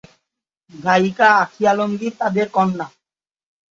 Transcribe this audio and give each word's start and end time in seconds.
গায়িকা 0.73 1.27
আঁখি 1.41 1.61
আলমগীর 1.71 2.13
তাদের 2.21 2.47
কন্যা। 2.55 2.87